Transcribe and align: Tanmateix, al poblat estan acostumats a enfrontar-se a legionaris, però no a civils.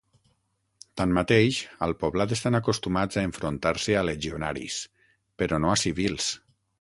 Tanmateix, 1.01 1.59
al 1.87 1.91
poblat 2.03 2.33
estan 2.37 2.59
acostumats 2.61 3.19
a 3.21 3.25
enfrontar-se 3.29 3.95
a 3.99 4.03
legionaris, 4.09 4.79
però 5.43 5.61
no 5.67 5.75
a 5.75 5.81
civils. 5.87 6.31